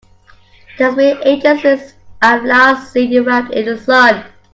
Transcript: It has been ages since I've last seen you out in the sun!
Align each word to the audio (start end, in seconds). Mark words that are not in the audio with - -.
It 0.79 0.81
has 0.81 0.95
been 0.95 1.19
ages 1.27 1.61
since 1.61 1.93
I've 2.23 2.43
last 2.43 2.91
seen 2.91 3.11
you 3.11 3.29
out 3.29 3.53
in 3.53 3.67
the 3.67 3.77
sun! 3.77 4.25